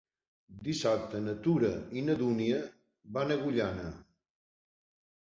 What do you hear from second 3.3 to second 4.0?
a Agullana.